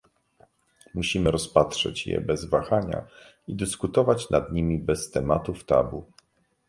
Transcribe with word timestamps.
Musimy 0.93 1.31
rozpatrzeć 1.31 2.07
je 2.07 2.21
bez 2.21 2.45
wahania 2.45 3.07
i 3.47 3.55
dyskutować 3.55 4.29
nad 4.29 4.51
nimi 4.51 4.79
bez 4.79 5.11
tematów 5.11 5.63
tabu 5.63 6.05